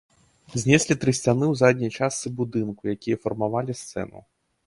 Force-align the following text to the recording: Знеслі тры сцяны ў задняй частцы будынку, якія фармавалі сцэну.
Знеслі 0.61 0.95
тры 1.03 1.11
сцяны 1.17 1.45
ў 1.49 1.53
задняй 1.61 1.91
частцы 2.01 2.27
будынку, 2.39 2.81
якія 2.97 3.17
фармавалі 3.27 3.71
сцэну. 3.85 4.19